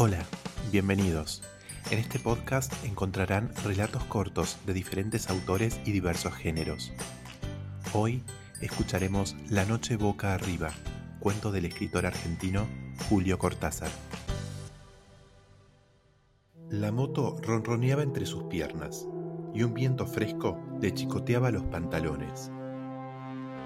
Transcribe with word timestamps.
Hola, 0.00 0.24
bienvenidos. 0.70 1.42
En 1.90 1.98
este 1.98 2.20
podcast 2.20 2.72
encontrarán 2.84 3.50
relatos 3.64 4.04
cortos 4.04 4.56
de 4.64 4.72
diferentes 4.72 5.28
autores 5.28 5.80
y 5.84 5.90
diversos 5.90 6.34
géneros. 6.34 6.92
Hoy 7.92 8.22
escucharemos 8.60 9.34
La 9.50 9.64
noche 9.64 9.96
boca 9.96 10.34
arriba, 10.34 10.70
cuento 11.18 11.50
del 11.50 11.64
escritor 11.64 12.06
argentino 12.06 12.68
Julio 13.08 13.40
Cortázar. 13.40 13.90
La 16.70 16.92
moto 16.92 17.36
ronroneaba 17.42 18.04
entre 18.04 18.24
sus 18.24 18.44
piernas 18.44 19.04
y 19.52 19.64
un 19.64 19.74
viento 19.74 20.06
fresco 20.06 20.60
le 20.80 20.94
chicoteaba 20.94 21.50
los 21.50 21.64
pantalones. 21.64 22.52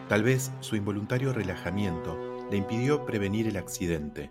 Tal 0.08 0.22
vez 0.22 0.50
su 0.60 0.76
involuntario 0.76 1.34
relajamiento 1.34 2.18
le 2.50 2.56
impidió 2.56 3.04
prevenir 3.04 3.48
el 3.48 3.58
accidente. 3.58 4.30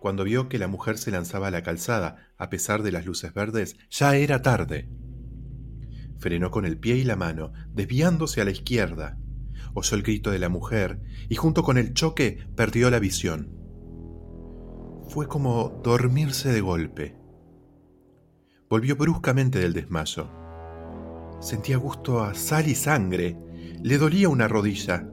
Cuando 0.00 0.24
vio 0.24 0.48
que 0.48 0.58
la 0.58 0.68
mujer 0.68 0.98
se 0.98 1.10
lanzaba 1.10 1.48
a 1.48 1.50
la 1.50 1.62
calzada, 1.62 2.16
a 2.36 2.50
pesar 2.50 2.82
de 2.82 2.92
las 2.92 3.06
luces 3.06 3.32
verdes, 3.34 3.76
ya 3.90 4.16
era 4.16 4.42
tarde. 4.42 4.88
Frenó 6.18 6.50
con 6.50 6.64
el 6.64 6.78
pie 6.78 6.96
y 6.96 7.04
la 7.04 7.16
mano, 7.16 7.52
desviándose 7.72 8.40
a 8.40 8.44
la 8.44 8.50
izquierda. 8.50 9.18
Oyó 9.74 9.96
el 9.96 10.02
grito 10.02 10.30
de 10.30 10.38
la 10.38 10.48
mujer 10.48 11.00
y 11.28 11.34
junto 11.36 11.62
con 11.62 11.78
el 11.78 11.92
choque 11.92 12.46
perdió 12.56 12.90
la 12.90 12.98
visión. 12.98 13.52
Fue 15.08 15.28
como 15.28 15.80
dormirse 15.84 16.52
de 16.52 16.60
golpe. 16.60 17.16
Volvió 18.68 18.96
bruscamente 18.96 19.58
del 19.58 19.72
desmayo. 19.72 20.30
Sentía 21.40 21.76
gusto 21.76 22.22
a 22.22 22.34
sal 22.34 22.66
y 22.68 22.74
sangre. 22.74 23.36
Le 23.82 23.98
dolía 23.98 24.28
una 24.28 24.48
rodilla. 24.48 25.08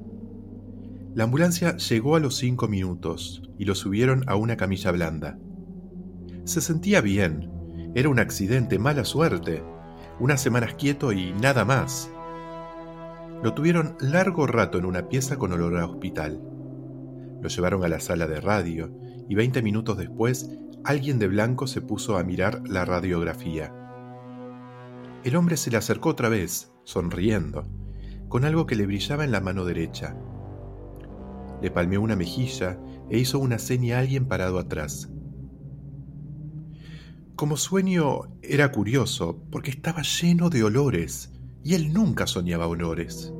La 1.15 1.25
ambulancia 1.25 1.77
llegó 1.77 2.15
a 2.15 2.19
los 2.19 2.37
cinco 2.37 2.67
minutos 2.67 3.43
y 3.59 3.65
lo 3.65 3.75
subieron 3.75 4.23
a 4.25 4.35
una 4.35 4.57
camilla 4.57 4.91
blanda. 4.91 5.37
Se 6.43 6.59
sentía 6.59 7.01
bien. 7.01 7.51
Era 7.93 8.09
un 8.09 8.19
accidente, 8.19 8.79
mala 8.79 9.05
suerte. 9.05 9.63
Unas 10.19 10.41
semanas 10.41 10.73
quieto 10.73 11.11
y 11.11 11.33
nada 11.33 11.65
más. 11.65 12.11
Lo 13.43 13.53
tuvieron 13.53 13.95
largo 13.99 14.47
rato 14.47 14.79
en 14.79 14.85
una 14.85 15.07
pieza 15.07 15.37
con 15.37 15.53
olor 15.53 15.77
a 15.77 15.85
hospital. 15.85 16.41
Lo 17.41 17.47
llevaron 17.47 17.83
a 17.83 17.89
la 17.89 17.99
sala 17.99 18.25
de 18.25 18.41
radio 18.41 18.91
y 19.29 19.35
veinte 19.35 19.61
minutos 19.61 19.97
después 19.97 20.49
alguien 20.83 21.19
de 21.19 21.27
blanco 21.27 21.67
se 21.67 21.81
puso 21.81 22.17
a 22.17 22.23
mirar 22.23 22.67
la 22.67 22.85
radiografía. 22.85 23.71
El 25.23 25.35
hombre 25.35 25.57
se 25.57 25.69
le 25.69 25.77
acercó 25.77 26.09
otra 26.09 26.27
vez, 26.27 26.73
sonriendo, 26.83 27.67
con 28.27 28.45
algo 28.45 28.65
que 28.65 28.75
le 28.75 28.87
brillaba 28.87 29.23
en 29.23 29.31
la 29.31 29.41
mano 29.41 29.63
derecha. 29.63 30.17
Le 31.63 31.71
palmeó 31.71 32.01
una 32.01 32.17
mejilla 32.17 32.77
e 33.09 33.17
hizo 33.17 33.39
una 33.39 33.57
seña 33.57 33.95
a 33.95 33.99
alguien 33.99 34.27
parado 34.27 34.59
atrás. 34.59 35.09
Como 37.37 37.55
sueño 37.55 38.37
era 38.41 38.69
curioso 38.69 39.41
porque 39.49 39.71
estaba 39.71 40.01
lleno 40.01 40.49
de 40.49 40.61
olores 40.61 41.31
y 41.63 41.75
él 41.75 41.93
nunca 41.93 42.27
soñaba 42.27 42.67
olores. 42.67 43.33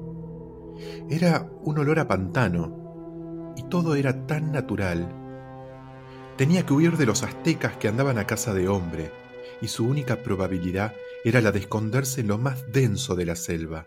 Era 1.09 1.51
un 1.63 1.77
olor 1.79 1.99
a 1.99 2.07
pantano 2.07 3.53
y 3.57 3.63
todo 3.63 3.95
era 3.95 4.25
tan 4.25 4.53
natural. 4.53 5.13
Tenía 6.37 6.65
que 6.65 6.73
huir 6.73 6.95
de 6.95 7.05
los 7.05 7.23
aztecas 7.23 7.75
que 7.75 7.89
andaban 7.89 8.17
a 8.17 8.25
casa 8.25 8.53
de 8.53 8.69
hombre 8.69 9.11
y 9.61 9.67
su 9.67 9.85
única 9.85 10.23
probabilidad 10.23 10.93
era 11.25 11.41
la 11.41 11.51
de 11.51 11.59
esconderse 11.59 12.21
en 12.21 12.27
lo 12.27 12.37
más 12.37 12.71
denso 12.71 13.15
de 13.15 13.25
la 13.25 13.35
selva. 13.35 13.85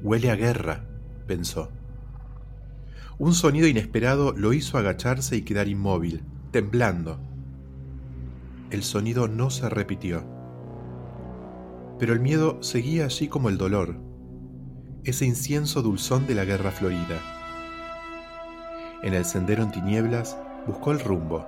Huele 0.00 0.30
a 0.30 0.36
guerra, 0.36 0.86
pensó. 1.26 1.70
Un 3.18 3.32
sonido 3.32 3.66
inesperado 3.66 4.32
lo 4.32 4.52
hizo 4.52 4.76
agacharse 4.76 5.36
y 5.36 5.42
quedar 5.42 5.68
inmóvil, 5.68 6.22
temblando. 6.50 7.18
El 8.70 8.82
sonido 8.82 9.26
no 9.26 9.48
se 9.48 9.70
repitió. 9.70 10.22
Pero 11.98 12.12
el 12.12 12.20
miedo 12.20 12.62
seguía 12.62 13.06
allí 13.06 13.28
como 13.28 13.48
el 13.48 13.56
dolor, 13.56 13.96
ese 15.04 15.24
incienso 15.24 15.80
dulzón 15.80 16.26
de 16.26 16.34
la 16.34 16.44
guerra 16.44 16.70
florida. 16.72 17.20
En 19.02 19.14
el 19.14 19.24
sendero 19.24 19.62
en 19.62 19.70
tinieblas 19.70 20.36
buscó 20.66 20.92
el 20.92 21.00
rumbo. 21.00 21.46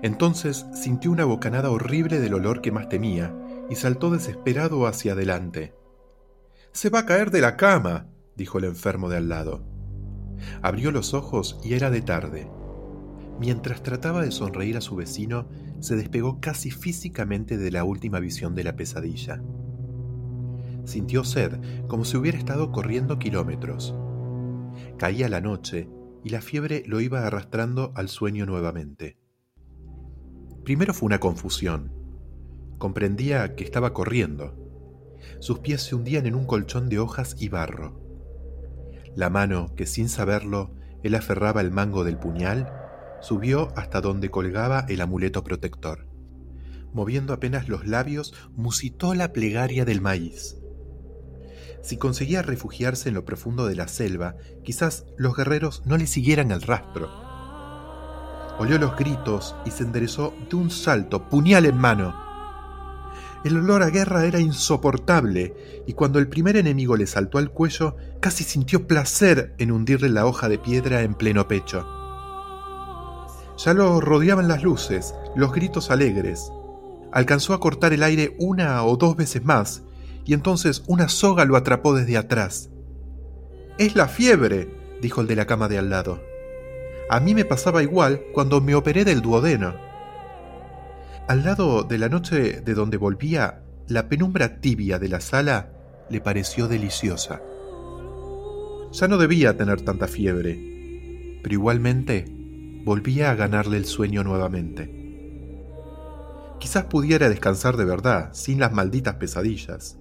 Entonces 0.00 0.64
sintió 0.72 1.10
una 1.10 1.26
bocanada 1.26 1.70
horrible 1.70 2.20
del 2.20 2.32
olor 2.32 2.62
que 2.62 2.72
más 2.72 2.88
temía 2.88 3.34
y 3.68 3.74
saltó 3.74 4.10
desesperado 4.10 4.86
hacia 4.86 5.12
adelante. 5.12 5.74
Se 6.72 6.88
va 6.88 7.00
a 7.00 7.06
caer 7.06 7.30
de 7.30 7.42
la 7.42 7.58
cama, 7.58 8.06
dijo 8.34 8.56
el 8.56 8.64
enfermo 8.64 9.10
de 9.10 9.18
al 9.18 9.28
lado. 9.28 9.71
Abrió 10.62 10.90
los 10.90 11.14
ojos 11.14 11.58
y 11.64 11.74
era 11.74 11.90
de 11.90 12.02
tarde. 12.02 12.50
Mientras 13.38 13.82
trataba 13.82 14.22
de 14.22 14.30
sonreír 14.30 14.76
a 14.76 14.80
su 14.80 14.96
vecino, 14.96 15.48
se 15.80 15.96
despegó 15.96 16.40
casi 16.40 16.70
físicamente 16.70 17.56
de 17.56 17.70
la 17.70 17.84
última 17.84 18.20
visión 18.20 18.54
de 18.54 18.64
la 18.64 18.76
pesadilla. 18.76 19.42
Sintió 20.84 21.24
sed, 21.24 21.58
como 21.88 22.04
si 22.04 22.16
hubiera 22.16 22.38
estado 22.38 22.72
corriendo 22.72 23.18
kilómetros. 23.18 23.94
Caía 24.98 25.28
la 25.28 25.40
noche 25.40 25.88
y 26.24 26.30
la 26.30 26.40
fiebre 26.40 26.82
lo 26.86 27.00
iba 27.00 27.26
arrastrando 27.26 27.92
al 27.94 28.08
sueño 28.08 28.46
nuevamente. 28.46 29.18
Primero 30.64 30.94
fue 30.94 31.06
una 31.06 31.18
confusión. 31.18 31.92
Comprendía 32.78 33.56
que 33.56 33.64
estaba 33.64 33.92
corriendo. 33.92 34.56
Sus 35.40 35.58
pies 35.60 35.82
se 35.82 35.94
hundían 35.94 36.26
en 36.26 36.34
un 36.34 36.46
colchón 36.46 36.88
de 36.88 36.98
hojas 36.98 37.36
y 37.40 37.48
barro. 37.48 38.00
La 39.14 39.30
mano, 39.30 39.74
que 39.76 39.86
sin 39.86 40.08
saberlo 40.08 40.74
él 41.02 41.14
aferraba 41.14 41.60
el 41.60 41.70
mango 41.70 42.04
del 42.04 42.18
puñal, 42.18 42.72
subió 43.20 43.72
hasta 43.76 44.00
donde 44.00 44.30
colgaba 44.30 44.86
el 44.88 45.00
amuleto 45.00 45.44
protector. 45.44 46.06
Moviendo 46.92 47.32
apenas 47.32 47.68
los 47.68 47.86
labios, 47.86 48.34
musitó 48.54 49.14
la 49.14 49.32
plegaria 49.32 49.84
del 49.84 50.00
maíz. 50.00 50.58
Si 51.82 51.96
conseguía 51.96 52.42
refugiarse 52.42 53.08
en 53.08 53.16
lo 53.16 53.24
profundo 53.24 53.66
de 53.66 53.74
la 53.74 53.88
selva, 53.88 54.36
quizás 54.62 55.04
los 55.16 55.36
guerreros 55.36 55.82
no 55.84 55.96
le 55.96 56.06
siguieran 56.06 56.52
el 56.52 56.62
rastro. 56.62 57.10
Olió 58.58 58.78
los 58.78 58.96
gritos 58.96 59.56
y 59.64 59.70
se 59.70 59.82
enderezó 59.82 60.34
de 60.48 60.56
un 60.56 60.70
salto, 60.70 61.28
puñal 61.28 61.66
en 61.66 61.76
mano. 61.76 62.31
El 63.44 63.56
olor 63.56 63.82
a 63.82 63.90
guerra 63.90 64.24
era 64.24 64.38
insoportable, 64.38 65.82
y 65.86 65.94
cuando 65.94 66.20
el 66.20 66.28
primer 66.28 66.56
enemigo 66.56 66.96
le 66.96 67.06
saltó 67.06 67.38
al 67.38 67.50
cuello, 67.50 67.96
casi 68.20 68.44
sintió 68.44 68.86
placer 68.86 69.54
en 69.58 69.72
hundirle 69.72 70.08
la 70.08 70.26
hoja 70.26 70.48
de 70.48 70.58
piedra 70.58 71.02
en 71.02 71.14
pleno 71.14 71.48
pecho. 71.48 71.84
Ya 73.58 73.74
lo 73.74 74.00
rodeaban 74.00 74.46
las 74.46 74.62
luces, 74.62 75.14
los 75.34 75.52
gritos 75.52 75.90
alegres. 75.90 76.52
Alcanzó 77.12 77.52
a 77.52 77.60
cortar 77.60 77.92
el 77.92 78.04
aire 78.04 78.36
una 78.38 78.84
o 78.84 78.96
dos 78.96 79.16
veces 79.16 79.44
más, 79.44 79.82
y 80.24 80.34
entonces 80.34 80.84
una 80.86 81.08
soga 81.08 81.44
lo 81.44 81.56
atrapó 81.56 81.94
desde 81.94 82.16
atrás. 82.16 82.70
Es 83.78 83.96
la 83.96 84.06
fiebre, 84.06 84.68
dijo 85.00 85.20
el 85.20 85.26
de 85.26 85.36
la 85.36 85.46
cama 85.46 85.68
de 85.68 85.78
al 85.78 85.90
lado. 85.90 86.20
A 87.10 87.20
mí 87.20 87.34
me 87.34 87.44
pasaba 87.44 87.82
igual 87.82 88.22
cuando 88.32 88.60
me 88.60 88.74
operé 88.74 89.04
del 89.04 89.20
duodeno. 89.20 89.74
Al 91.28 91.44
lado 91.44 91.84
de 91.84 91.98
la 91.98 92.08
noche 92.08 92.60
de 92.60 92.74
donde 92.74 92.96
volvía, 92.96 93.62
la 93.86 94.08
penumbra 94.08 94.60
tibia 94.60 94.98
de 94.98 95.08
la 95.08 95.20
sala 95.20 95.70
le 96.10 96.20
pareció 96.20 96.66
deliciosa. 96.66 97.40
Ya 98.92 99.08
no 99.08 99.18
debía 99.18 99.56
tener 99.56 99.82
tanta 99.82 100.08
fiebre, 100.08 101.38
pero 101.42 101.54
igualmente 101.54 102.24
volvía 102.84 103.30
a 103.30 103.36
ganarle 103.36 103.76
el 103.76 103.84
sueño 103.84 104.24
nuevamente. 104.24 105.02
Quizás 106.58 106.84
pudiera 106.86 107.28
descansar 107.28 107.76
de 107.76 107.84
verdad, 107.84 108.30
sin 108.32 108.58
las 108.58 108.72
malditas 108.72 109.14
pesadillas. 109.14 109.98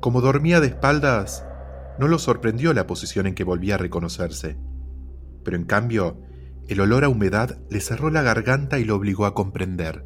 Como 0.00 0.22
dormía 0.22 0.60
de 0.60 0.68
espaldas, 0.68 1.44
no 1.98 2.08
lo 2.08 2.18
sorprendió 2.18 2.72
la 2.72 2.86
posición 2.86 3.26
en 3.26 3.34
que 3.34 3.44
volvía 3.44 3.74
a 3.74 3.78
reconocerse, 3.78 4.56
pero 5.44 5.56
en 5.56 5.64
cambio 5.64 6.18
el 6.68 6.80
olor 6.80 7.04
a 7.04 7.08
humedad 7.08 7.58
le 7.70 7.80
cerró 7.80 8.10
la 8.10 8.22
garganta 8.22 8.78
y 8.78 8.84
lo 8.84 8.96
obligó 8.96 9.24
a 9.24 9.34
comprender. 9.34 10.04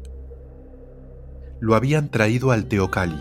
Lo 1.59 1.75
habían 1.75 2.09
traído 2.11 2.51
al 2.51 2.65
Teocali. 2.65 3.19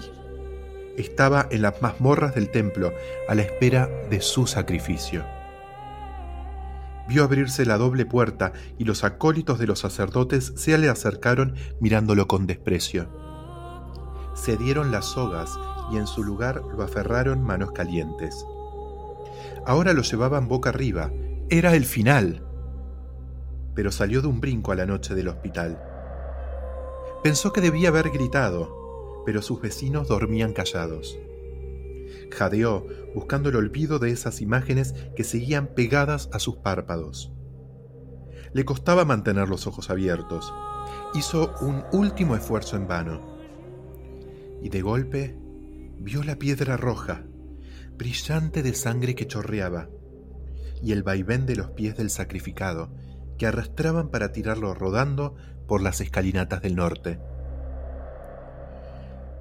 Estaba 0.99 1.47
en 1.51 1.63
las 1.63 1.81
mazmorras 1.81 2.35
del 2.35 2.51
templo 2.51 2.93
a 3.29 3.35
la 3.35 3.43
espera 3.43 3.89
de 4.11 4.21
su 4.21 4.47
sacrificio. 4.47 5.25
Vio 7.09 7.25
abrirse 7.25 7.65
la 7.65 7.79
doble 7.79 8.05
puerta 8.05 8.53
y 8.79 8.85
los 8.85 9.05
acólitos 9.05 9.59
de 9.59 9.67
los 9.67 9.79
sacerdotes 9.79 10.53
se 10.57 10.77
le 10.77 10.91
acercaron 10.91 11.55
mirándolo 11.81 12.29
con 12.29 12.47
desprecio. 12.47 13.09
Se 14.35 14.57
dieron 14.59 14.93
las 14.93 15.07
sogas 15.07 15.51
y 15.91 15.97
en 15.97 16.07
su 16.07 16.23
lugar 16.23 16.63
lo 16.77 16.83
aferraron 16.83 17.43
manos 17.43 17.73
calientes. 17.73 18.45
Ahora 19.67 19.95
lo 19.95 20.03
llevaban 20.03 20.47
boca 20.47 20.69
arriba. 20.69 21.11
Era 21.49 21.75
el 21.75 21.85
final 21.85 22.50
pero 23.81 23.93
salió 23.93 24.21
de 24.21 24.29
un 24.29 24.43
brinco 24.43 24.73
a 24.73 24.75
la 24.75 24.85
noche 24.85 25.15
del 25.15 25.29
hospital. 25.29 25.83
Pensó 27.23 27.51
que 27.51 27.63
debía 27.63 27.89
haber 27.89 28.11
gritado, 28.11 29.23
pero 29.25 29.41
sus 29.41 29.63
vecinos 29.63 30.07
dormían 30.07 30.53
callados. 30.53 31.19
Jadeó, 32.31 32.87
buscando 33.15 33.49
el 33.49 33.57
olvido 33.57 33.99
de 33.99 34.11
esas 34.11 34.43
imágenes 34.43 34.95
que 35.17 35.25
seguían 35.25 35.69
pegadas 35.69 36.29
a 36.35 36.41
sus 36.41 36.57
párpados. 36.57 37.33
Le 38.53 38.67
costaba 38.67 39.07
mantener 39.07 39.49
los 39.49 39.67
ojos 39.67 39.89
abiertos. 39.89 40.53
Hizo 41.15 41.55
un 41.63 41.83
último 41.91 42.37
esfuerzo 42.37 42.77
en 42.77 42.87
vano. 42.87 43.39
Y 44.61 44.69
de 44.69 44.83
golpe 44.83 45.39
vio 45.97 46.23
la 46.23 46.37
piedra 46.37 46.77
roja, 46.77 47.25
brillante 47.97 48.63
de 48.63 48.75
sangre 48.75 49.15
que 49.15 49.27
chorreaba, 49.27 49.89
y 50.83 50.93
el 50.93 51.03
vaivén 51.03 51.47
de 51.47 51.57
los 51.57 51.71
pies 51.71 51.97
del 51.97 52.11
sacrificado, 52.11 52.93
que 53.41 53.47
arrastraban 53.47 54.11
para 54.11 54.33
tirarlo 54.33 54.75
rodando 54.75 55.35
por 55.67 55.81
las 55.81 56.03
escalinatas 56.03 56.61
del 56.61 56.77
norte. 56.77 57.19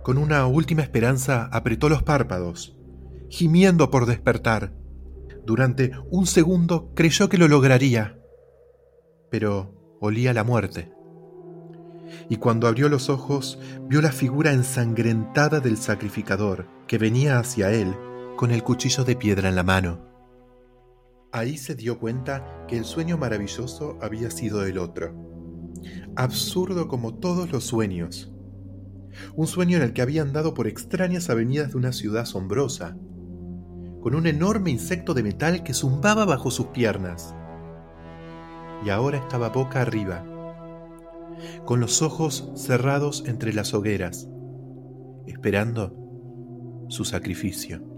Con 0.03 0.17
una 0.17 0.47
última 0.47 0.83
esperanza 0.83 1.49
apretó 1.51 1.89
los 1.89 2.01
párpados, 2.01 2.77
gimiendo 3.27 3.91
por 3.91 4.05
despertar. 4.05 4.71
Durante 5.45 5.91
un 6.09 6.27
segundo 6.27 6.93
creyó 6.95 7.27
que 7.27 7.37
lo 7.37 7.49
lograría, 7.49 8.17
pero 9.29 9.97
olía 9.99 10.33
la 10.33 10.45
muerte. 10.45 10.93
Y 12.29 12.37
cuando 12.37 12.67
abrió 12.67 12.87
los 12.87 13.09
ojos, 13.09 13.59
vio 13.89 14.01
la 14.01 14.13
figura 14.13 14.53
ensangrentada 14.53 15.59
del 15.59 15.75
sacrificador, 15.75 16.67
que 16.87 16.97
venía 16.97 17.37
hacia 17.37 17.69
él 17.73 17.93
con 18.37 18.51
el 18.51 18.63
cuchillo 18.63 19.03
de 19.03 19.17
piedra 19.17 19.49
en 19.49 19.55
la 19.55 19.63
mano. 19.63 20.08
Ahí 21.31 21.57
se 21.57 21.75
dio 21.75 21.99
cuenta 21.99 22.65
que 22.67 22.75
el 22.75 22.85
sueño 22.85 23.17
maravilloso 23.17 23.99
había 24.01 24.31
sido 24.31 24.65
el 24.65 24.79
otro. 24.79 25.13
Absurdo 26.15 26.87
como 26.87 27.15
todos 27.15 27.51
los 27.51 27.65
sueños, 27.65 28.31
un 29.35 29.45
sueño 29.45 29.77
en 29.77 29.83
el 29.83 29.93
que 29.93 30.01
había 30.01 30.23
andado 30.23 30.55
por 30.55 30.67
extrañas 30.67 31.29
avenidas 31.29 31.71
de 31.71 31.77
una 31.77 31.93
ciudad 31.93 32.23
asombrosa, 32.23 32.97
con 34.01 34.15
un 34.15 34.25
enorme 34.25 34.71
insecto 34.71 35.13
de 35.13 35.23
metal 35.23 35.61
que 35.63 35.75
zumbaba 35.75 36.25
bajo 36.25 36.49
sus 36.49 36.67
piernas. 36.67 37.35
Y 38.83 38.89
ahora 38.89 39.19
estaba 39.19 39.49
boca 39.49 39.81
arriba, 39.81 40.25
con 41.65 41.79
los 41.79 42.01
ojos 42.01 42.51
cerrados 42.55 43.23
entre 43.27 43.53
las 43.53 43.73
hogueras, 43.75 44.27
esperando 45.27 45.95
su 46.87 47.05
sacrificio. 47.05 47.88